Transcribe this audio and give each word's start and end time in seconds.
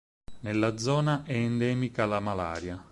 Nella 0.39 0.77
zona 0.77 1.21
è 1.25 1.33
endemica 1.33 2.07
la 2.07 2.19
malaria. 2.19 2.79